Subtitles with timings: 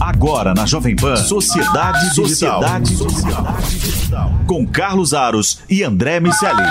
[0.00, 3.56] Agora na Jovem Pan, Sociedade, Sociedade Digital.
[3.68, 4.30] Digital.
[4.46, 6.62] Com Carlos Aros e André Miceli.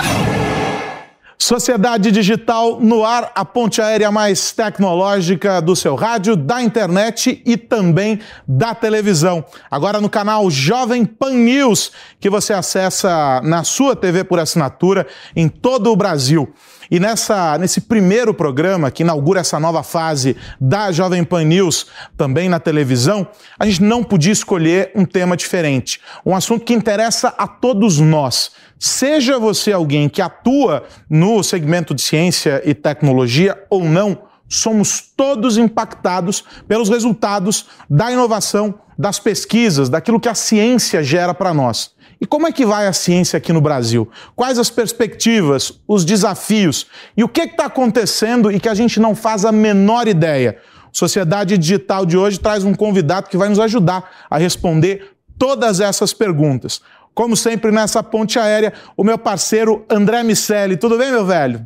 [1.38, 7.58] Sociedade Digital no ar, a ponte aérea mais tecnológica do seu rádio, da internet e
[7.58, 9.44] também da televisão.
[9.70, 15.06] Agora no canal Jovem Pan News, que você acessa na sua TV por assinatura
[15.36, 16.50] em todo o Brasil.
[16.90, 22.48] E nessa, nesse primeiro programa que inaugura essa nova fase da Jovem Pan News, também
[22.48, 23.26] na televisão,
[23.58, 26.00] a gente não podia escolher um tema diferente.
[26.24, 28.52] Um assunto que interessa a todos nós.
[28.78, 35.58] Seja você alguém que atua no segmento de ciência e tecnologia ou não, somos todos
[35.58, 41.92] impactados pelos resultados da inovação, das pesquisas, daquilo que a ciência gera para nós.
[42.20, 44.10] E como é que vai a ciência aqui no Brasil?
[44.34, 49.14] Quais as perspectivas, os desafios e o que está acontecendo e que a gente não
[49.14, 50.58] faz a menor ideia?
[50.90, 56.12] Sociedade Digital de hoje traz um convidado que vai nos ajudar a responder todas essas
[56.12, 56.80] perguntas.
[57.14, 60.76] Como sempre, nessa ponte aérea, o meu parceiro André Miceli.
[60.76, 61.64] Tudo bem, meu velho?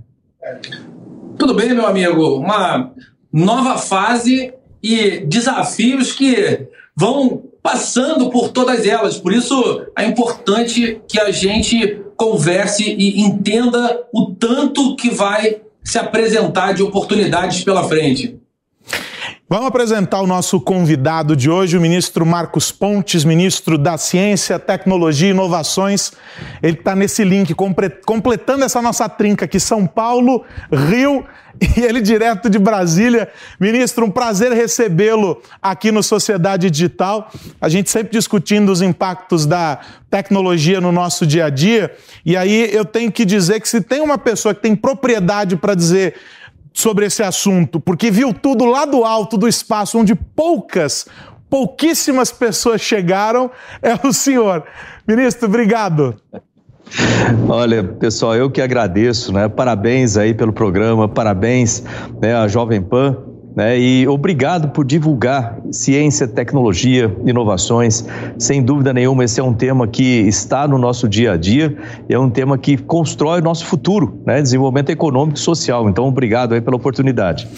[1.42, 2.36] Tudo bem, meu amigo.
[2.36, 2.92] Uma
[3.32, 9.18] nova fase e desafios que vão passando por todas elas.
[9.18, 15.98] Por isso é importante que a gente converse e entenda o tanto que vai se
[15.98, 18.38] apresentar de oportunidades pela frente.
[19.52, 25.28] Vamos apresentar o nosso convidado de hoje, o ministro Marcos Pontes, ministro da Ciência, Tecnologia
[25.28, 26.12] e Inovações.
[26.62, 27.54] Ele está nesse link,
[28.06, 30.42] completando essa nossa trinca aqui, São Paulo,
[30.72, 31.22] Rio
[31.60, 33.28] e ele direto de Brasília.
[33.60, 37.30] Ministro, um prazer recebê-lo aqui no Sociedade Digital.
[37.60, 39.80] A gente sempre discutindo os impactos da
[40.10, 41.94] tecnologia no nosso dia a dia.
[42.24, 45.74] E aí eu tenho que dizer que se tem uma pessoa que tem propriedade para
[45.74, 46.14] dizer
[46.72, 51.06] sobre esse assunto, porque viu tudo lá do alto do espaço, onde poucas,
[51.50, 53.50] pouquíssimas pessoas chegaram,
[53.82, 54.64] é o senhor.
[55.06, 56.16] Ministro, obrigado.
[57.48, 59.48] Olha, pessoal, eu que agradeço, né?
[59.48, 61.82] Parabéns aí pelo programa, parabéns
[62.20, 63.78] né, à Jovem Pan né?
[63.78, 68.04] E obrigado por divulgar ciência, tecnologia, inovações.
[68.38, 71.76] Sem dúvida nenhuma, esse é um tema que está no nosso dia a dia,
[72.08, 74.40] é um tema que constrói o nosso futuro, né?
[74.40, 75.88] desenvolvimento econômico e social.
[75.88, 77.48] Então, obrigado aí pela oportunidade.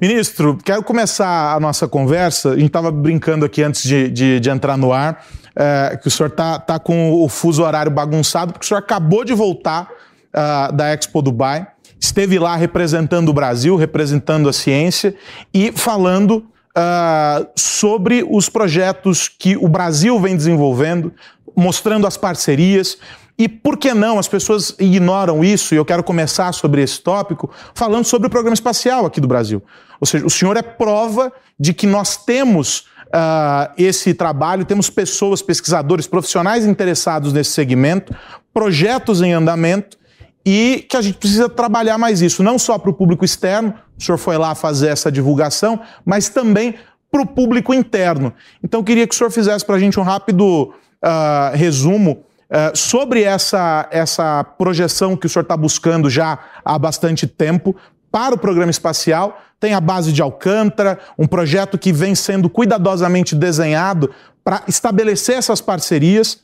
[0.00, 2.50] Ministro, quero começar a nossa conversa.
[2.50, 5.24] A gente estava brincando aqui antes de, de, de entrar no ar,
[5.54, 9.24] é, que o senhor está tá com o fuso horário bagunçado, porque o senhor acabou
[9.24, 9.88] de voltar
[10.32, 11.66] uh, da Expo Dubai
[12.02, 15.14] esteve lá representando o Brasil, representando a ciência
[15.54, 16.44] e falando
[16.76, 21.12] uh, sobre os projetos que o Brasil vem desenvolvendo,
[21.56, 22.98] mostrando as parcerias.
[23.38, 24.18] E por que não?
[24.18, 28.54] As pessoas ignoram isso, e eu quero começar sobre esse tópico falando sobre o programa
[28.54, 29.62] espacial aqui do Brasil.
[30.00, 35.42] Ou seja, o senhor é prova de que nós temos Uh, esse trabalho, temos pessoas,
[35.42, 38.16] pesquisadores, profissionais interessados nesse segmento,
[38.54, 39.98] projetos em andamento
[40.44, 44.02] e que a gente precisa trabalhar mais isso, não só para o público externo, o
[44.02, 46.74] senhor foi lá fazer essa divulgação, mas também
[47.10, 48.32] para o público interno.
[48.64, 50.72] Então, eu queria que o senhor fizesse para a gente um rápido
[51.02, 57.26] uh, resumo uh, sobre essa, essa projeção que o senhor está buscando já há bastante
[57.26, 57.76] tempo
[58.10, 59.40] para o programa espacial.
[59.60, 64.10] Tem a base de Alcântara, um projeto que vem sendo cuidadosamente desenhado
[64.42, 66.40] para estabelecer essas parcerias.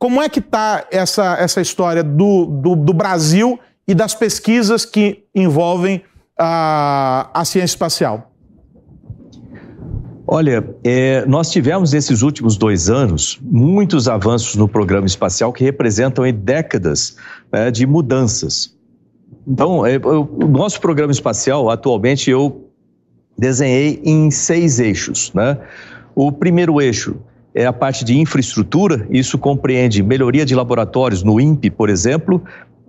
[0.00, 5.24] Como é que está essa, essa história do, do, do, Brasil e das pesquisas que
[5.34, 6.02] envolvem
[6.38, 8.32] a, a ciência espacial?
[10.26, 16.24] Olha, é, nós tivemos nesses últimos dois anos muitos avanços no programa espacial que representam
[16.32, 17.16] décadas
[17.52, 18.74] né, de mudanças.
[19.46, 22.70] Então, é, o nosso programa espacial, atualmente, eu
[23.36, 25.30] desenhei em seis eixos.
[25.34, 25.58] Né?
[26.14, 27.18] O primeiro eixo
[27.54, 32.42] é a parte de infraestrutura, isso compreende melhoria de laboratórios no INPE, por exemplo,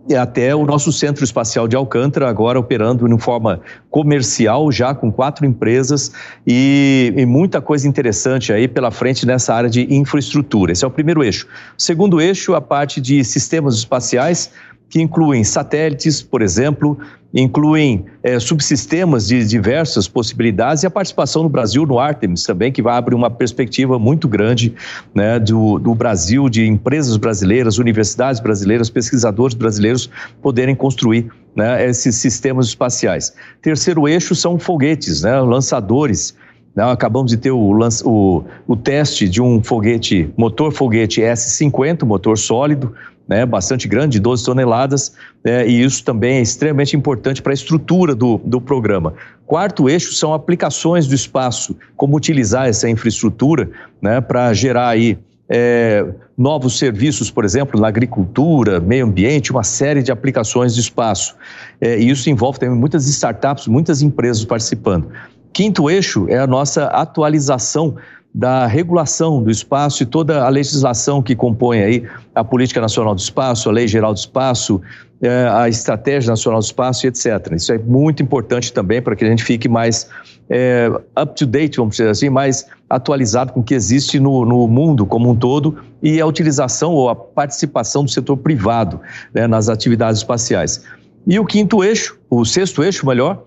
[0.10, 5.12] e até o nosso Centro Espacial de Alcântara, agora operando de forma comercial, já com
[5.12, 6.12] quatro empresas
[6.46, 10.72] e, e, muita coisa interessante aí pela frente nessa área de infraestrutura.
[10.72, 11.48] Esse é o primeiro eixo.
[11.78, 14.52] O segundo eixo, a parte de sistemas espaciais,
[14.92, 17.00] que incluem satélites, por exemplo,
[17.34, 22.82] incluem é, subsistemas de diversas possibilidades e a participação do Brasil no Artemis também, que
[22.82, 24.76] vai abrir uma perspectiva muito grande
[25.16, 30.10] né, do, do Brasil, de empresas brasileiras, universidades brasileiras, pesquisadores brasileiros
[30.42, 33.34] poderem construir né, esses sistemas espaciais.
[33.62, 36.36] Terceiro eixo são foguetes, né, lançadores.
[36.76, 42.38] Né, acabamos de ter o, o, o teste de um foguete, motor foguete S-50, motor
[42.38, 42.94] sólido,
[43.32, 48.14] né, bastante grande, 12 toneladas, né, e isso também é extremamente importante para a estrutura
[48.14, 49.14] do, do programa.
[49.48, 53.70] Quarto eixo são aplicações do espaço, como utilizar essa infraestrutura
[54.02, 55.18] né, para gerar aí
[55.48, 56.06] é,
[56.38, 61.34] novos serviços, por exemplo, na agricultura, meio ambiente, uma série de aplicações de espaço.
[61.80, 65.08] É, e isso envolve também muitas startups, muitas empresas participando.
[65.54, 67.96] Quinto eixo é a nossa atualização
[68.34, 73.20] da regulação do espaço e toda a legislação que compõe aí a Política Nacional do
[73.20, 74.82] Espaço, a Lei Geral do Espaço,
[75.22, 77.54] é, a Estratégia Nacional do Espaço e etc.
[77.54, 80.10] Isso é muito importante também para que a gente fique mais
[80.50, 80.90] é,
[81.22, 85.36] up-to-date, vamos dizer assim, mais atualizado com o que existe no, no, mundo como um
[85.36, 89.00] todo e a utilização ou a participação do setor privado
[89.34, 90.84] né, nas atividades espaciais.
[91.28, 93.44] E o quinto eixo, o sexto eixo, melhor,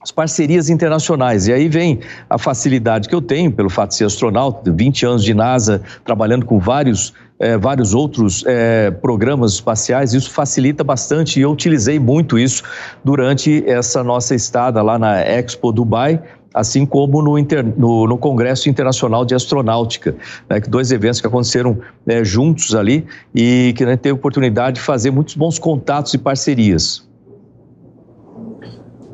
[0.00, 1.48] as parcerias internacionais.
[1.48, 2.00] E aí vem
[2.30, 6.46] a facilidade que eu tenho, pelo fato de ser astronauta, 20 anos de NASA, trabalhando
[6.46, 12.38] com vários, é, vários outros é, programas espaciais, isso facilita bastante e eu utilizei muito
[12.38, 12.62] isso
[13.02, 16.22] durante essa nossa estada lá na Expo Dubai,
[16.54, 20.16] assim como no, inter, no, no, Congresso Internacional de Astronáutica,
[20.48, 23.04] né, dois eventos que aconteceram é, juntos ali
[23.34, 27.07] e que a gente teve oportunidade de fazer muitos bons contatos e parcerias.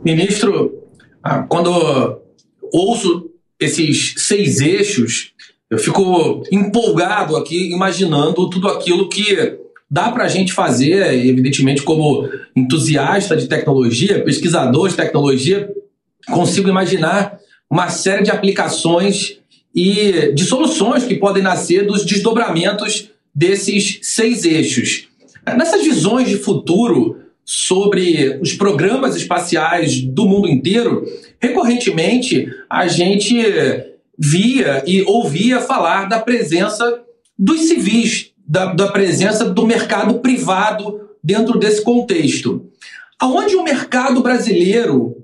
[0.04, 0.82] Ministro,
[1.22, 2.20] ah, quando
[2.72, 5.32] ouço esses seis eixos,
[5.70, 9.58] eu fico empolgado aqui, imaginando tudo aquilo que
[9.90, 15.70] dá para a gente fazer, evidentemente, como entusiasta de tecnologia, pesquisador de tecnologia,
[16.30, 17.38] consigo imaginar
[17.70, 19.38] uma série de aplicações
[19.74, 25.08] e de soluções que podem nascer dos desdobramentos desses seis eixos.
[25.56, 31.04] Nessas visões de futuro, sobre os programas espaciais do mundo inteiro,
[31.40, 33.36] recorrentemente a gente
[34.18, 37.02] via e ouvia falar da presença
[37.38, 42.66] dos civis, da, da presença do mercado privado dentro desse contexto.
[43.18, 45.16] Aonde o mercado brasileiro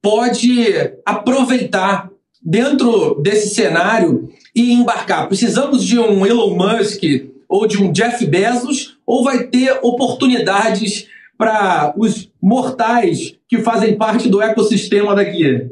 [0.00, 0.66] pode
[1.04, 2.10] aproveitar
[2.42, 5.28] dentro desse cenário e embarcar?
[5.28, 7.02] Precisamos de um Elon Musk
[7.48, 11.06] ou de um Jeff Bezos ou vai ter oportunidades
[11.38, 15.70] para os mortais que fazem parte do ecossistema daqui?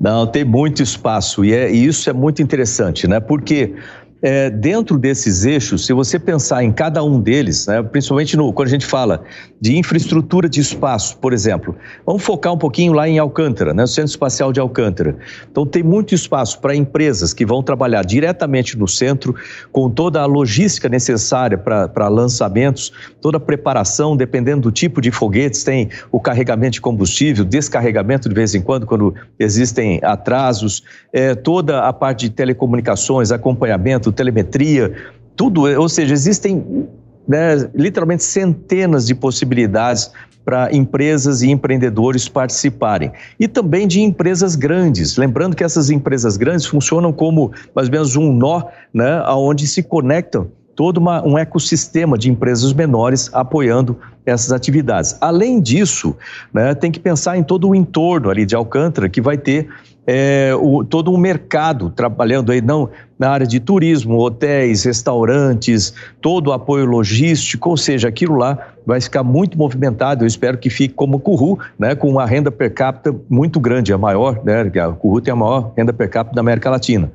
[0.00, 3.20] Não, tem muito espaço e, é, e isso é muito interessante, né?
[3.20, 3.74] Porque
[4.22, 8.68] é, dentro desses eixos, se você pensar em cada um deles, né, principalmente no, quando
[8.68, 9.22] a gente fala
[9.60, 11.74] de infraestrutura de espaço, por exemplo,
[12.04, 15.16] vamos focar um pouquinho lá em Alcântara, né, no Centro Espacial de Alcântara.
[15.50, 19.34] Então, tem muito espaço para empresas que vão trabalhar diretamente no centro,
[19.72, 25.64] com toda a logística necessária para lançamentos, toda a preparação, dependendo do tipo de foguetes,
[25.64, 30.82] tem o carregamento de combustível, descarregamento de vez em quando, quando existem atrasos,
[31.12, 34.94] é, toda a parte de telecomunicações, acompanhamento telemetria,
[35.36, 36.86] tudo, ou seja, existem
[37.26, 40.10] né, literalmente centenas de possibilidades
[40.44, 43.12] para empresas e empreendedores participarem.
[43.38, 45.16] E também de empresas grandes.
[45.16, 49.82] Lembrando que essas empresas grandes funcionam como mais ou menos um nó, né, onde se
[49.82, 55.16] conectam todo uma, um ecossistema de empresas menores apoiando essas atividades.
[55.20, 56.16] Além disso,
[56.52, 59.68] né, tem que pensar em todo o entorno ali de Alcântara, que vai ter
[60.06, 62.88] é, o, todo um mercado trabalhando aí, não
[63.18, 69.00] na área de turismo, hotéis, restaurantes, todo o apoio logístico, ou seja, aquilo lá vai
[69.00, 70.24] ficar muito movimentado.
[70.24, 73.98] Eu espero que fique como Curu, né, com uma renda per capita muito grande, a
[73.98, 77.12] maior, né, a Curu tem a maior renda per capita da América Latina.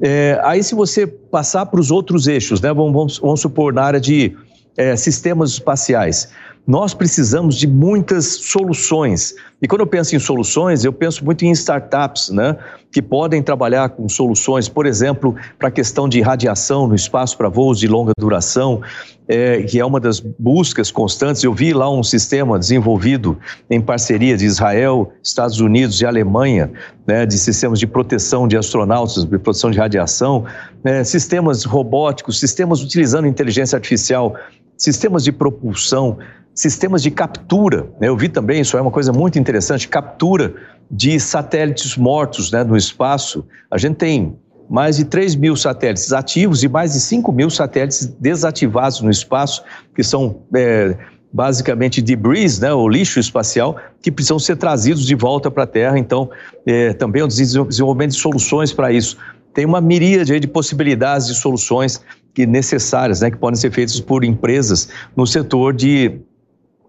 [0.00, 3.82] É, aí, se você passar para os outros eixos, né, vamos, vamos, vamos supor na
[3.82, 4.36] área de
[4.76, 6.28] é, sistemas espaciais,
[6.66, 9.34] nós precisamos de muitas soluções.
[9.62, 12.56] E quando eu penso em soluções, eu penso muito em startups, né?
[12.90, 17.48] Que podem trabalhar com soluções, por exemplo, para a questão de radiação no espaço para
[17.48, 18.82] voos de longa duração,
[19.28, 21.44] é, que é uma das buscas constantes.
[21.44, 23.38] Eu vi lá um sistema desenvolvido
[23.70, 26.72] em parceria de Israel, Estados Unidos e Alemanha,
[27.06, 30.44] né, de sistemas de proteção de astronautas, de proteção de radiação,
[30.82, 34.34] né, sistemas robóticos, sistemas utilizando inteligência artificial,
[34.76, 36.18] sistemas de propulsão,
[36.56, 37.86] sistemas de captura.
[38.00, 38.08] Né?
[38.08, 40.54] Eu vi também, isso é uma coisa muito interessante, captura
[40.90, 43.44] de satélites mortos né, no espaço.
[43.70, 44.36] A gente tem
[44.68, 49.62] mais de 3 mil satélites ativos e mais de 5 mil satélites desativados no espaço,
[49.94, 50.96] que são é,
[51.32, 55.98] basicamente debris, né, o lixo espacial, que precisam ser trazidos de volta para a Terra.
[55.98, 56.30] Então,
[56.64, 59.18] é, também o desenvolvimento de soluções para isso.
[59.52, 62.00] Tem uma miríade de possibilidades de soluções
[62.34, 66.18] que necessárias, né, que podem ser feitas por empresas no setor de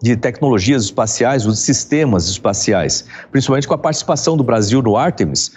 [0.01, 5.51] de tecnologias espaciais, os sistemas espaciais, principalmente com a participação do Brasil no Artemis,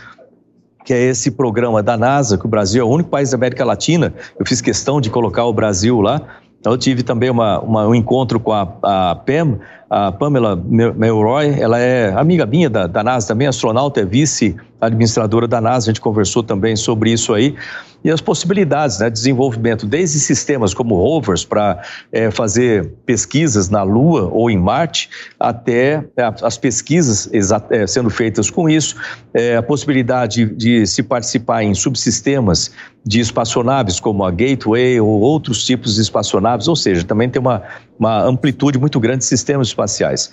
[0.85, 3.64] que é esse programa da NASA, que o Brasil é o único país da América
[3.64, 6.23] Latina, eu fiz questão de colocar o Brasil lá.
[6.64, 9.59] Eu tive também uma, uma, um encontro com a, a PEM,
[9.90, 15.61] a Pamela Melroy, ela é amiga minha da, da NASA também, astronauta, é vice-administradora da
[15.61, 17.56] NASA, a gente conversou também sobre isso aí.
[18.02, 21.82] E as possibilidades né, de desenvolvimento, desde sistemas como rovers para
[22.12, 27.28] é, fazer pesquisas na Lua ou em Marte, até é, as pesquisas
[27.70, 28.97] é, sendo feitas com isso,
[29.35, 32.70] é, a possibilidade de, de se participar em subsistemas
[33.04, 37.62] de espaçonaves, como a Gateway ou outros tipos de espaçonaves, ou seja, também tem uma,
[38.00, 40.33] uma amplitude muito grande de sistemas espaciais.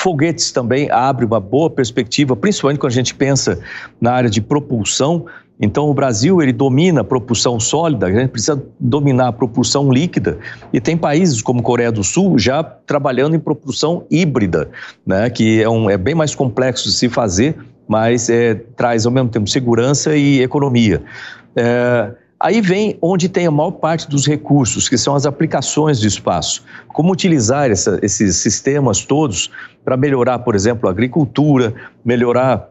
[0.00, 3.58] Foguetes também abre uma boa perspectiva, principalmente quando a gente pensa
[4.00, 5.26] na área de propulsão,
[5.60, 10.38] então, o Brasil ele domina a propulsão sólida, a gente precisa dominar a propulsão líquida.
[10.72, 14.70] E tem países como Coreia do Sul já trabalhando em propulsão híbrida,
[15.04, 17.56] né, que é, um, é bem mais complexo de se fazer,
[17.88, 21.02] mas é, traz ao mesmo tempo segurança e economia.
[21.56, 26.06] É, Aí vem onde tem a maior parte dos recursos, que são as aplicações do
[26.06, 26.64] espaço.
[26.88, 29.50] Como utilizar essa, esses sistemas todos
[29.84, 32.68] para melhorar, por exemplo, a agricultura, melhorar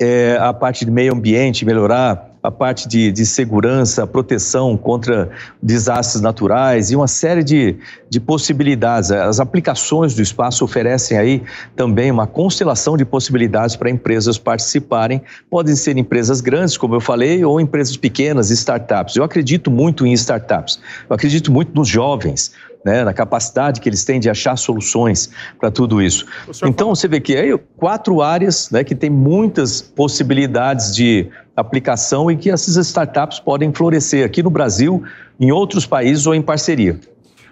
[0.00, 5.30] é, a parte de meio ambiente, melhorar a parte de, de segurança, proteção contra
[5.62, 7.76] desastres naturais e uma série de,
[8.08, 9.10] de possibilidades.
[9.10, 11.42] As aplicações do espaço oferecem aí
[11.74, 15.22] também uma constelação de possibilidades para empresas participarem.
[15.50, 19.16] Podem ser empresas grandes, como eu falei, ou empresas pequenas, startups.
[19.16, 20.80] Eu acredito muito em startups.
[21.08, 22.52] Eu acredito muito nos jovens
[22.84, 26.26] né, na capacidade que eles têm de achar soluções para tudo isso.
[26.64, 31.28] Então, você vê que aí quatro áreas né, que tem muitas possibilidades de
[31.60, 35.02] aplicação e que essas startups podem florescer aqui no Brasil,
[35.38, 36.98] em outros países ou em parceria.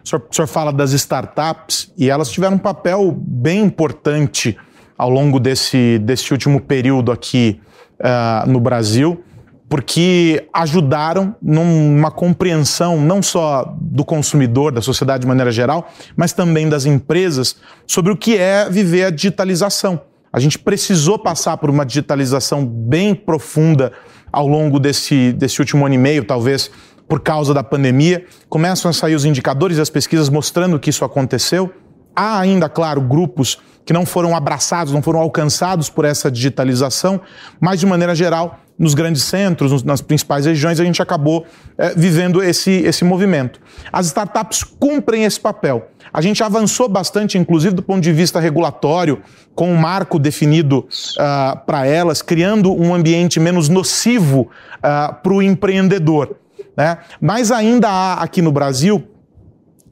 [0.04, 4.56] O senhor, o senhor fala das startups e elas tiveram um papel bem importante
[4.96, 7.60] ao longo desse, desse último período aqui
[8.00, 9.22] uh, no Brasil
[9.68, 16.68] porque ajudaram numa compreensão não só do consumidor, da sociedade de maneira geral, mas também
[16.68, 20.00] das empresas sobre o que é viver a digitalização.
[20.36, 23.90] A gente precisou passar por uma digitalização bem profunda
[24.30, 26.70] ao longo desse, desse último ano e meio, talvez
[27.08, 28.26] por causa da pandemia.
[28.46, 31.72] Começam a sair os indicadores e as pesquisas mostrando que isso aconteceu.
[32.14, 37.20] Há ainda, claro, grupos que não foram abraçados, não foram alcançados por essa digitalização,
[37.60, 41.46] mas de maneira geral, nos grandes centros, nas principais regiões, a gente acabou
[41.78, 43.60] é, vivendo esse, esse movimento.
[43.92, 45.88] As startups cumprem esse papel.
[46.12, 49.22] A gente avançou bastante, inclusive do ponto de vista regulatório,
[49.54, 54.48] com um marco definido uh, para elas, criando um ambiente menos nocivo uh,
[54.82, 56.36] ah, para o empreendedor.
[56.76, 56.98] Né?
[57.20, 59.08] Mas ainda há aqui no Brasil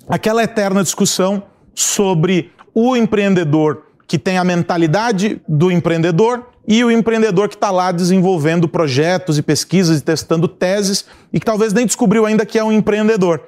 [0.08, 7.49] aquela eterna discussão sobre o empreendedor que tem a mentalidade do empreendedor e o empreendedor
[7.49, 12.25] que está lá desenvolvendo projetos e pesquisas e testando teses e que talvez nem descobriu
[12.26, 13.42] ainda que é um empreendedor.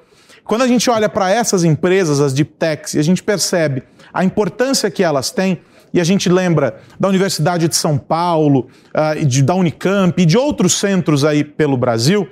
[0.44, 3.82] Quando a gente olha para essas empresas, as deep techs, e a gente percebe
[4.14, 5.60] a importância que elas têm,
[5.92, 8.68] e a gente lembra da Universidade de São Paulo,
[9.26, 12.28] de, da Unicamp e de outros centros aí pelo Brasil,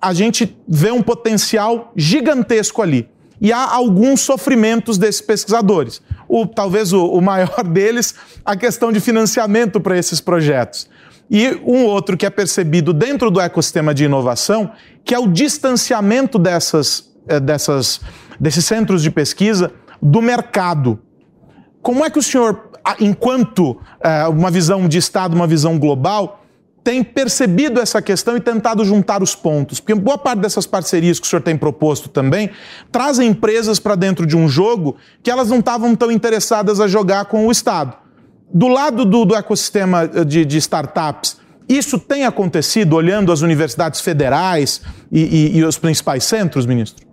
[0.00, 3.08] a gente vê um potencial gigantesco ali.
[3.40, 6.02] E há alguns sofrimentos desses pesquisadores.
[6.28, 8.14] O, talvez o, o maior deles,
[8.44, 10.88] a questão de financiamento para esses projetos.
[11.30, 14.70] E um outro que é percebido dentro do ecossistema de inovação,
[15.04, 18.00] que é o distanciamento dessas, eh, dessas,
[18.38, 21.00] desses centros de pesquisa do mercado.
[21.82, 26.44] Como é que o senhor, enquanto é, uma visão de Estado, uma visão global,
[26.86, 29.80] tem percebido essa questão e tentado juntar os pontos.
[29.80, 32.48] Porque boa parte dessas parcerias que o senhor tem proposto também
[32.92, 37.24] trazem empresas para dentro de um jogo que elas não estavam tão interessadas a jogar
[37.24, 37.92] com o Estado.
[38.54, 41.38] Do lado do, do ecossistema eh, de, de, startups,
[41.68, 47.04] isso tem acontecido olhando as universidades federais e, e, e os principais centros, ministro?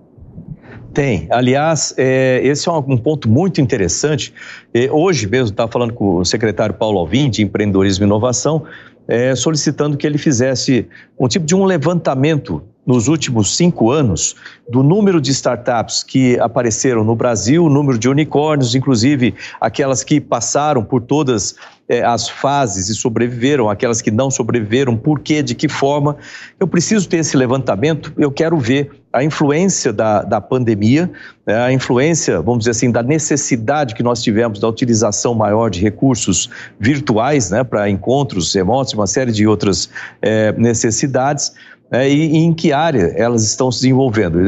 [0.93, 1.27] Tem.
[1.31, 4.31] Aliás, é, esse é um ponto muito interessante.
[4.71, 8.63] É, hoje mesmo, estava falando com o secretário Paulo Alvim, de Empreendedorismo e Inovação,
[9.07, 10.87] é, solicitando que ele fizesse
[11.19, 14.35] um tipo de um levantamento nos últimos cinco anos
[14.69, 20.19] do número de startups que apareceram no Brasil, o número de unicórnios, inclusive aquelas que
[20.19, 21.55] passaram por todas
[21.87, 26.15] é, as fases e sobreviveram, aquelas que não sobreviveram, por quê, de que forma.
[26.59, 31.11] Eu preciso ter esse levantamento, eu quero ver a influência da, da pandemia,
[31.45, 35.79] né, a influência, vamos dizer assim, da necessidade que nós tivemos da utilização maior de
[35.81, 36.49] recursos
[36.79, 39.89] virtuais né, para encontros remotos, uma série de outras
[40.21, 41.53] é, necessidades.
[41.93, 44.39] É, e, e, em que área elas estão se desenvolvendo.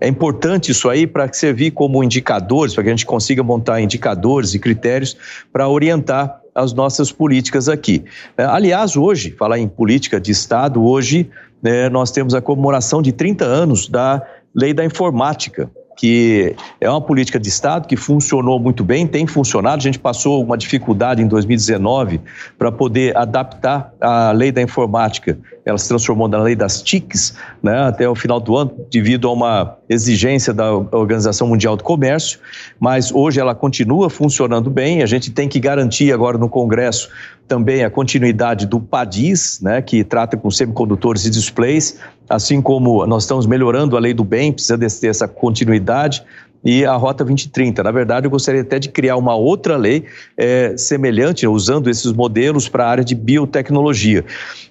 [0.00, 4.54] É, importante isso aí para servir como indicadores, para que a gente consiga montar indicadores
[4.54, 5.14] e critérios
[5.52, 8.02] para orientar as nossas políticas aqui.
[8.34, 11.28] É, aliás, hoje, falar em política de Estado, hoje
[11.62, 14.22] né, nós temos a comemoração de 30 anos da
[14.54, 15.70] Lei da Informática,
[16.00, 19.76] que é uma política de Estado que funcionou muito bem, tem funcionado.
[19.76, 22.22] A gente passou uma dificuldade em 2019
[22.56, 25.38] para poder adaptar a lei da informática.
[25.70, 29.32] Ela se transformou na lei das TICs né, até o final do ano, devido a
[29.32, 32.38] uma exigência da Organização Mundial do Comércio,
[32.78, 35.02] mas hoje ela continua funcionando bem.
[35.02, 37.08] A gente tem que garantir agora no Congresso
[37.48, 41.98] também a continuidade do PADIS, né, que trata com semicondutores e displays,
[42.28, 46.22] assim como nós estamos melhorando a lei do bem, precisa ter essa continuidade
[46.64, 47.82] e a Rota 2030.
[47.82, 50.04] Na verdade, eu gostaria até de criar uma outra lei
[50.36, 54.24] é, semelhante, usando esses modelos para a área de biotecnologia.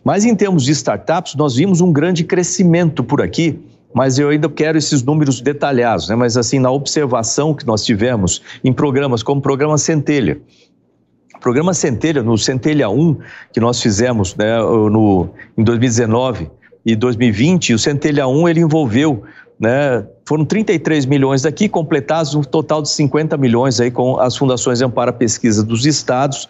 [0.03, 3.59] Mas em termos de startups, nós vimos um grande crescimento por aqui.
[3.93, 6.15] Mas eu ainda quero esses números detalhados, né?
[6.15, 10.39] Mas assim, na observação que nós tivemos em programas como o programa Centelha,
[11.35, 13.17] o programa Centelha, no Centelha 1,
[13.51, 16.51] que nós fizemos né, no, em 2019,
[16.85, 19.23] e 2020, o Centelha 1 ele envolveu,
[19.59, 24.77] né, foram 33 milhões daqui, completados um total de 50 milhões aí com as fundações
[24.77, 26.47] de amparo à pesquisa dos estados.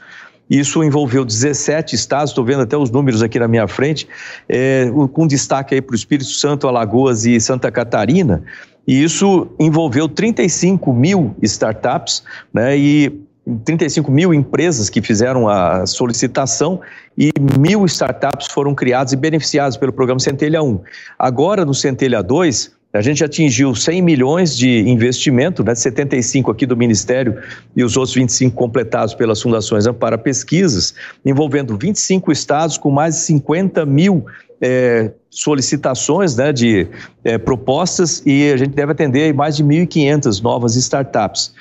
[0.50, 4.06] Isso envolveu 17 estados, estou vendo até os números aqui na minha frente,
[4.50, 8.44] é, com destaque aí para o Espírito Santo, Alagoas e Santa Catarina.
[8.86, 12.22] E isso envolveu 35 mil startups,
[12.54, 13.18] né, e
[13.64, 16.82] 35 mil empresas que fizeram a solicitação
[17.18, 20.82] e mil startups foram criadas e beneficiadas pelo programa Centelha 1.
[21.18, 26.76] Agora, no Centelha 2, a gente atingiu 100 milhões de investimento, né, 75 aqui do
[26.76, 27.38] Ministério
[27.76, 33.22] e os outros 25 completados pelas fundações para pesquisas, envolvendo 25 estados com mais de
[33.22, 34.26] 50 mil
[34.60, 36.88] é, solicitações né, de
[37.24, 41.54] é, propostas e a gente deve atender mais de 1.500 novas startups.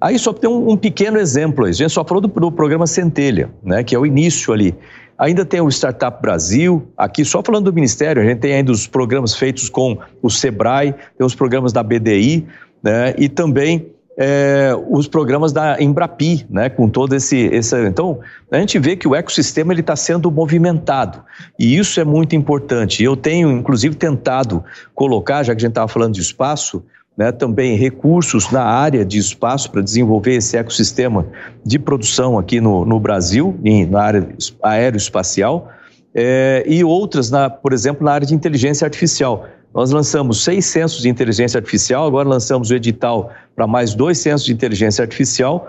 [0.00, 3.50] Aí só tem um, um, pequeno exemplo, a gente só falou do, do, programa Centelha,
[3.64, 4.74] né, que é o início ali.
[5.18, 8.86] Ainda tem o Startup Brasil, aqui só falando do Ministério, a gente tem ainda os
[8.86, 12.46] programas feitos com o SEBRAE, tem os programas da BDI,
[12.80, 17.76] né, e também é, os programas da Embrapi, né, com todo esse, esse...
[17.86, 18.20] Então,
[18.50, 21.24] a gente vê que o ecossistema está sendo movimentado,
[21.58, 23.02] e isso é muito importante.
[23.02, 26.84] Eu tenho, inclusive, tentado colocar, já que a gente estava falando de espaço,
[27.18, 31.26] né, também recursos na área de espaço para desenvolver esse ecossistema
[31.66, 34.28] de produção aqui no, no Brasil, em, na área
[34.62, 35.68] aeroespacial,
[36.14, 39.46] é, e outras, na, por exemplo, na área de inteligência artificial.
[39.74, 44.44] Nós lançamos seis centros de inteligência artificial, agora lançamos o edital para mais dois centros
[44.44, 45.68] de inteligência artificial,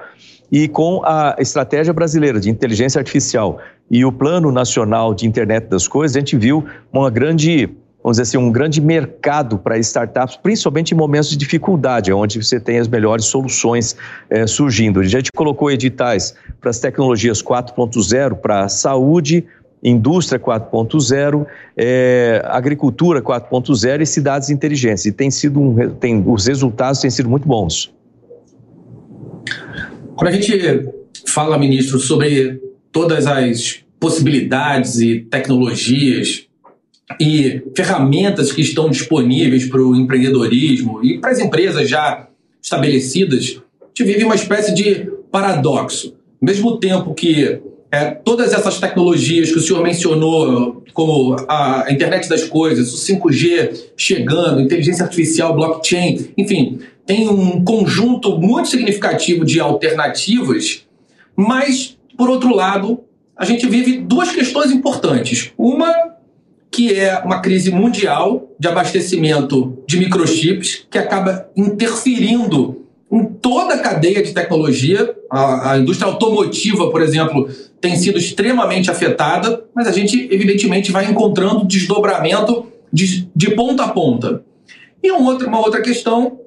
[0.51, 3.59] e com a estratégia brasileira de inteligência artificial
[3.89, 7.69] e o Plano Nacional de Internet das Coisas, a gente viu uma grande
[8.03, 12.59] vamos dizer assim, um grande mercado para startups, principalmente em momentos de dificuldade, onde você
[12.59, 13.95] tem as melhores soluções
[14.29, 14.99] é, surgindo.
[14.99, 19.45] A gente colocou editais para as tecnologias 4.0, para saúde,
[19.83, 25.05] indústria 4.0, é, agricultura 4.0 e cidades inteligentes.
[25.05, 27.93] E tem sido um, tem, os resultados têm sido muito bons.
[30.15, 30.89] Quando a gente
[31.27, 36.48] fala, ministro, sobre todas as possibilidades e tecnologias
[37.19, 42.27] e ferramentas que estão disponíveis para o empreendedorismo e para as empresas já
[42.61, 46.15] estabelecidas, a gente vive uma espécie de paradoxo.
[46.41, 47.59] Ao mesmo tempo que
[47.91, 53.87] é, todas essas tecnologias que o senhor mencionou, como a internet das coisas, o 5G
[53.97, 60.85] chegando, inteligência artificial, blockchain, enfim, tem um conjunto muito significativo de alternativas,
[61.35, 62.99] mas, por outro lado,
[63.35, 65.51] a gente vive duas questões importantes.
[65.57, 66.18] Uma
[66.71, 73.79] que é uma crise mundial de abastecimento de microchips, que acaba interferindo em toda a
[73.79, 75.15] cadeia de tecnologia.
[75.29, 77.49] A, a, indústria automotiva, por exemplo,
[77.81, 83.89] tem sido extremamente afetada, mas a gente, evidentemente, vai encontrando desdobramento de, de ponta a
[83.89, 84.43] ponta.
[85.01, 86.39] E um outro, uma outra questão,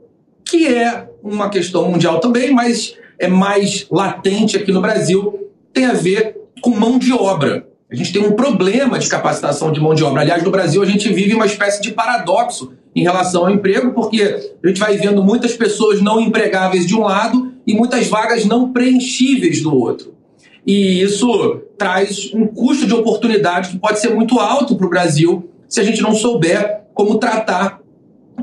[0.45, 5.95] que é uma questão mundial também, mas é mais latente aqui no Brasil, tem a
[5.95, 7.67] ver com mão de obra.
[7.93, 10.23] A gente tem um problema de capacitação de mão de obra.
[10.23, 14.53] Aliás, no Brasil, a gente vive uma espécie de paradoxo em relação ao emprego, porque
[14.65, 18.73] a gente vai vendo muitas pessoas não empregáveis de um lado e muitas vagas não
[18.73, 20.15] preenchíveis do outro.
[20.67, 25.51] E isso traz um custo de oportunidade que pode ser muito alto para o Brasil
[25.69, 27.81] se a gente não souber como tratar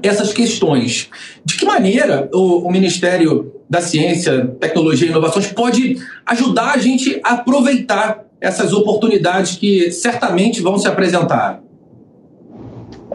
[0.04, 1.10] essas questões.
[1.44, 7.20] De que maneira o, o, Ministério da Ciência, Tecnologia e Inovações pode ajudar a gente
[7.24, 11.62] a aproveitar essas oportunidades que certamente vão se apresentar?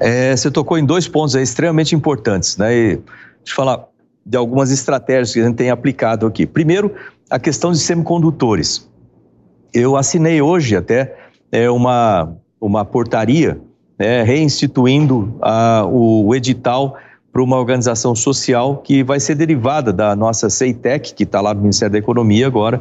[0.01, 2.75] É, você tocou em dois pontos extremamente importantes, né?
[2.75, 3.03] E, deixa
[3.49, 3.85] eu falar
[4.25, 6.47] de algumas estratégias que a gente tem aplicado aqui.
[6.47, 6.95] Primeiro,
[7.31, 8.89] a questão de semicondutores.
[9.73, 11.17] Eu assinei hoje até
[11.51, 13.61] é, uma, uma portaria
[13.99, 16.97] né, reinstituindo a, o, o edital
[17.33, 21.61] para uma organização social que vai ser derivada da nossa CEITEC, que está lá no
[21.63, 22.81] Ministério da Economia agora,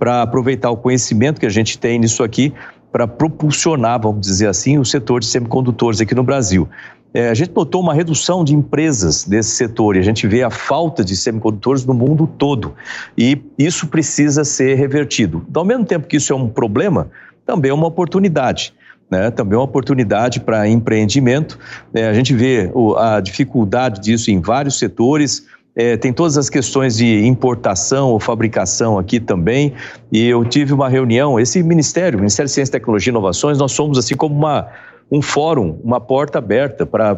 [0.00, 2.54] para aproveitar o conhecimento que a gente tem nisso aqui
[2.90, 6.66] para propulsionar, vamos dizer assim, o setor de semicondutores aqui no Brasil.
[7.12, 10.50] É, a gente notou uma redução de empresas desse setor e a gente vê a
[10.50, 12.74] falta de semicondutores no mundo todo.
[13.18, 15.44] E isso precisa ser revertido.
[15.52, 17.10] Ao mesmo tempo que isso é um problema,
[17.44, 18.72] também é uma oportunidade.
[19.10, 21.58] Né, também é uma oportunidade para empreendimento.
[21.92, 25.46] É, a gente vê o, a dificuldade disso em vários setores.
[25.76, 29.72] É, tem todas as questões de importação ou fabricação aqui também.
[30.10, 33.96] E eu tive uma reunião, esse ministério, Ministério de Ciência, Tecnologia e Inovações, nós somos
[33.98, 34.68] assim como uma,
[35.10, 37.14] um fórum, uma porta aberta para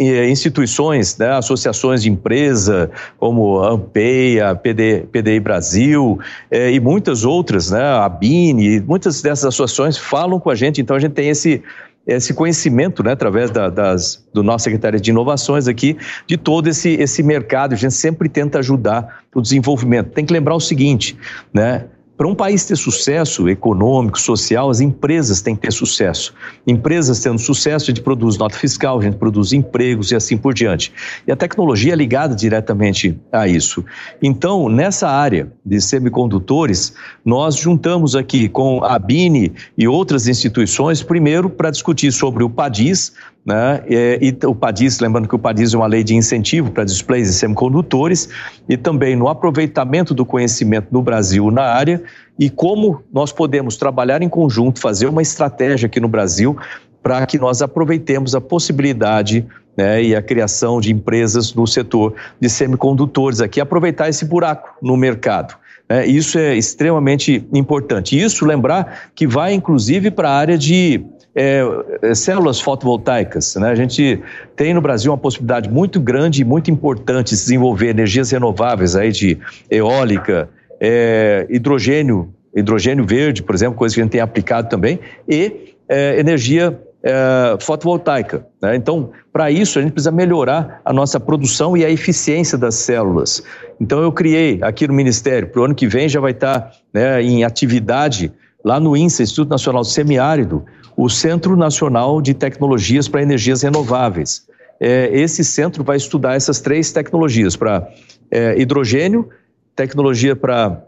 [0.00, 6.18] é, instituições, né, associações de empresa, como a Ampeia, PD, PDI Brasil
[6.50, 10.96] é, e muitas outras, né, a BINE, muitas dessas associações falam com a gente, então
[10.96, 11.62] a gente tem esse,
[12.06, 16.90] esse conhecimento, né, através da, das, do nosso secretário de inovações aqui, de todo esse,
[16.94, 20.10] esse mercado, a gente sempre tenta ajudar o desenvolvimento.
[20.10, 21.16] Tem que lembrar o seguinte,
[21.52, 21.84] né,
[22.20, 26.34] para um país ter sucesso econômico, social, as empresas têm que ter sucesso.
[26.66, 30.52] Empresas tendo sucesso, a gente produz nota fiscal, a gente produz empregos e assim por
[30.52, 30.92] diante.
[31.26, 33.82] E a tecnologia é ligada diretamente a isso.
[34.22, 36.92] Então, nessa área de semicondutores,
[37.24, 43.14] nós juntamos aqui com a BINE e outras instituições, primeiro para discutir sobre o PADIS,
[43.44, 43.82] né?
[43.88, 47.28] E, e, o PADIS, lembrando que o PADIS é uma lei de incentivo para displays
[47.28, 48.28] e semicondutores,
[48.68, 52.02] e também no aproveitamento do conhecimento no Brasil na área
[52.38, 56.56] e como nós podemos trabalhar em conjunto, fazer uma estratégia aqui no Brasil
[57.02, 62.48] para que nós aproveitemos a possibilidade né, e a criação de empresas no setor de
[62.48, 65.54] semicondutores aqui, aproveitar esse buraco no mercado.
[65.90, 68.16] É, isso é extremamente importante.
[68.16, 71.62] Isso lembrar que vai inclusive para a área de é,
[72.00, 73.56] é, células fotovoltaicas.
[73.56, 73.70] Né?
[73.70, 74.22] A gente
[74.54, 79.10] tem no Brasil uma possibilidade muito grande e muito importante de desenvolver energias renováveis aí
[79.10, 79.36] de
[79.68, 80.48] eólica,
[80.80, 86.20] é, hidrogênio, hidrogênio verde, por exemplo, coisa que a gente tem aplicado também, e é,
[86.20, 88.46] energia é, fotovoltaica.
[88.60, 88.76] Né?
[88.76, 93.42] Então, para isso, a gente precisa melhorar a nossa produção e a eficiência das células.
[93.80, 97.22] Então, eu criei aqui no Ministério, para o ano que vem já vai estar né,
[97.22, 98.32] em atividade
[98.64, 100.64] lá no INSA, Instituto Nacional Semiárido,
[100.96, 104.46] o Centro Nacional de Tecnologias para Energias Renováveis.
[104.78, 107.88] É, esse centro vai estudar essas três tecnologias para
[108.30, 109.28] é, hidrogênio,
[109.74, 110.82] tecnologia para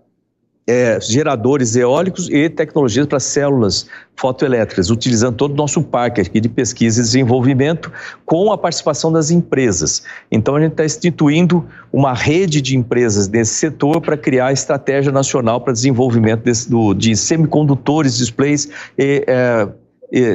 [0.67, 6.49] é, geradores eólicos e tecnologias para células fotoelétricas, utilizando todo o nosso parque aqui de
[6.49, 7.91] pesquisa e desenvolvimento
[8.25, 10.05] com a participação das empresas.
[10.31, 15.11] Então, a gente está instituindo uma rede de empresas nesse setor para criar a estratégia
[15.11, 19.69] nacional para desenvolvimento desse, do, de semicondutores, displays e é,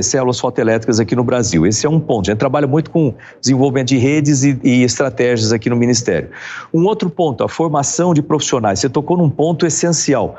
[0.01, 1.65] células fotoelétricas aqui no Brasil.
[1.65, 2.29] Esse é um ponto.
[2.29, 6.29] A gente trabalha muito com desenvolvimento de redes e, e, estratégias aqui no Ministério.
[6.73, 8.79] Um outro ponto, a formação de profissionais.
[8.79, 10.37] Você tocou num ponto essencial.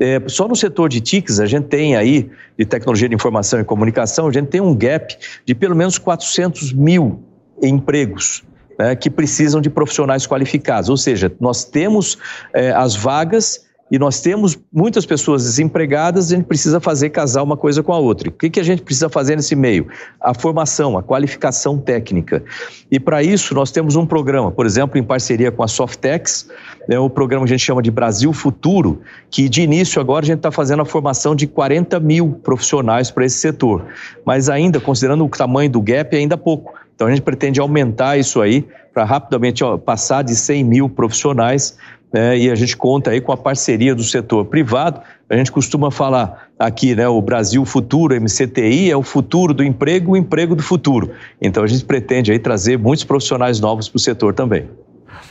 [0.00, 3.64] É, só no setor de TICs, a gente tem aí, de tecnologia de informação e
[3.64, 7.22] comunicação, a gente tem um gap de pelo menos 400 mil
[7.62, 8.42] empregos.
[8.78, 12.16] Né, que precisam de profissionais qualificados, ou seja, nós temos
[12.54, 17.58] é, as vagas e nós temos muitas pessoas desempregadas, a gente precisa fazer casar uma
[17.58, 18.30] coisa com a outra.
[18.30, 19.86] O que, que a gente precisa fazer nesse meio?
[20.18, 22.42] A formação, a qualificação técnica.
[22.90, 26.48] E para isso, nós temos um programa, por exemplo, em parceria com a Softex,
[26.88, 30.26] é o programa que a gente chama de Brasil Futuro, que de início agora a
[30.26, 33.84] gente está fazendo a formação de 40 mil profissionais para esse setor.
[34.24, 36.72] Mas ainda, considerando o tamanho do gap, é ainda pouco.
[36.94, 41.76] Então a gente pretende aumentar isso aí para rapidamente ó, passar de 100 mil profissionais
[42.12, 45.00] né, e a gente conta aí com a parceria do setor privado.
[45.28, 50.12] A gente costuma falar aqui, né, o Brasil Futuro, MCTI, é o futuro do emprego,
[50.12, 51.12] o emprego do futuro.
[51.40, 54.68] Então a gente pretende aí trazer muitos profissionais novos para o setor também.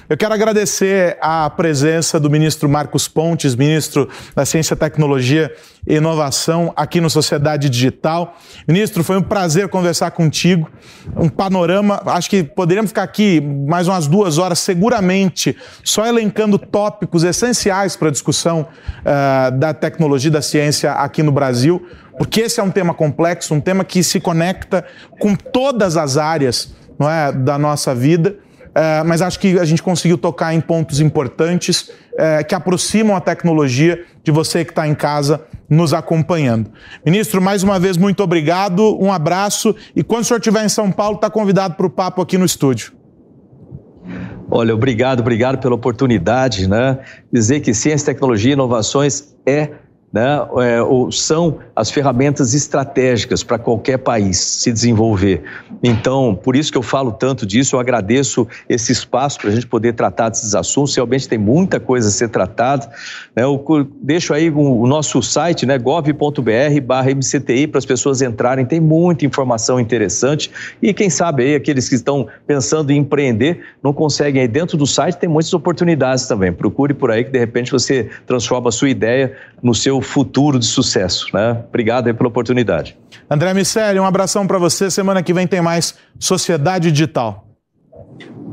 [0.10, 5.54] Eu quero agradecer a presença do ministro Marcos Pontes, ministro da Ciência, Tecnologia
[5.88, 8.38] e Inovação, aqui no Sociedade Digital.
[8.68, 10.70] Ministro, foi um prazer conversar contigo.
[11.16, 17.24] Um panorama, acho que poderíamos ficar aqui mais umas duas horas, seguramente, só elencando tópicos
[17.24, 18.68] essenciais para a discussão
[19.00, 21.86] uh, da tecnologia e da ciência aqui no Brasil,
[22.18, 24.84] porque esse é um tema complexo, um tema que se conecta
[25.20, 28.36] com todas as áreas não é, da nossa vida.
[28.74, 33.22] É, mas acho que a gente conseguiu tocar em pontos importantes é, que aproximam a
[33.22, 36.72] tecnologia de você que está em casa nos acompanhando.
[37.06, 40.92] Ministro, mais uma vez, muito obrigado, um abraço e quando o senhor estiver em São
[40.92, 42.94] Paulo, está convidado para o papo aqui no estúdio.
[44.50, 47.00] Olha, obrigado, obrigado pela oportunidade, né?
[47.32, 49.72] Dizer que ciência, tecnologia e inovações é
[50.12, 50.80] né, é,
[51.12, 55.44] são as ferramentas estratégicas para qualquer país se desenvolver.
[55.82, 59.66] Então, por isso que eu falo tanto disso, eu agradeço esse espaço para a gente
[59.66, 60.96] poder tratar desses assuntos.
[60.96, 62.90] Realmente tem muita coisa a ser tratada.
[63.36, 63.64] Né, eu
[64.02, 68.66] deixo aí o, o nosso site, né, gov.br/mcti, para as pessoas entrarem.
[68.66, 73.94] Tem muita informação interessante e quem sabe aí aqueles que estão pensando em empreender não
[73.94, 76.52] conseguem aí dentro do site tem muitas oportunidades também.
[76.52, 80.66] Procure por aí que de repente você transforma a sua ideia no seu futuro de
[80.66, 81.28] sucesso.
[81.34, 81.64] Né?
[81.68, 82.98] Obrigado aí pela oportunidade.
[83.30, 84.90] André Miceli, um abração para você.
[84.92, 87.48] Semana que vem tem mais Sociedade Digital.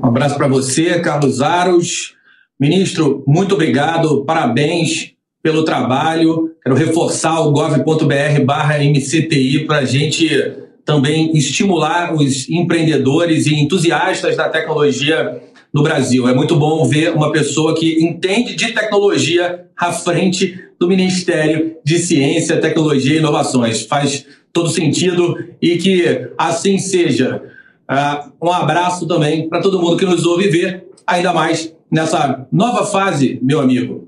[0.03, 2.15] Um abraço para você, Carlos Aros.
[2.61, 6.51] Ministro, muito obrigado, parabéns pelo trabalho.
[6.63, 10.29] Quero reforçar o gov.br barra MCTI para a gente
[10.85, 16.29] também estimular os empreendedores e entusiastas da tecnologia no Brasil.
[16.29, 21.99] É muito bom ver uma pessoa que entende de tecnologia à frente do Ministério de
[21.99, 23.83] Ciência, Tecnologia e Inovações.
[23.83, 27.43] Faz todo sentido e que assim seja.
[27.91, 32.85] Uh, um abraço também para todo mundo que nos ouve ver, ainda mais nessa nova
[32.87, 34.08] fase, meu amigo.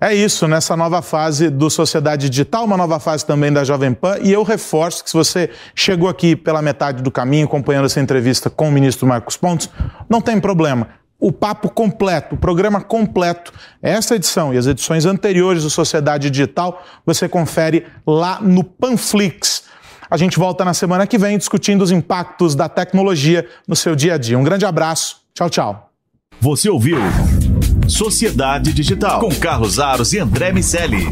[0.00, 4.18] É isso, nessa nova fase do Sociedade Digital, uma nova fase também da Jovem Pan.
[4.22, 8.48] E eu reforço que se você chegou aqui pela metade do caminho, acompanhando essa entrevista
[8.48, 9.68] com o ministro Marcos Pontes,
[10.08, 15.64] não tem problema o papo completo, o programa completo, essa edição e as edições anteriores
[15.64, 19.64] do Sociedade Digital, você confere lá no Panflix.
[20.08, 24.14] A gente volta na semana que vem discutindo os impactos da tecnologia no seu dia
[24.14, 24.38] a dia.
[24.38, 25.20] Um grande abraço.
[25.34, 25.90] Tchau, tchau.
[26.40, 26.98] Você ouviu
[27.88, 31.06] Sociedade Digital com Carlos Aros e André Miceli.